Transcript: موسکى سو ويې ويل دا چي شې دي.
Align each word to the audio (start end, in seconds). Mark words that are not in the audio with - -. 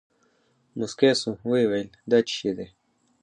موسکى 0.77 1.11
سو 1.21 1.29
ويې 1.49 1.65
ويل 1.71 1.89
دا 2.09 2.17
چي 2.27 2.33
شې 2.39 2.51
دي. 2.57 2.67